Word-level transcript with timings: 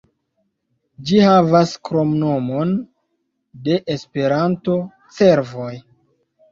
Ĝi 1.09 1.19
havas 1.23 1.75
kromnomon 1.89 2.73
de 3.69 3.79
Esperanto, 3.99 4.81
"Cervoj". 5.21 5.73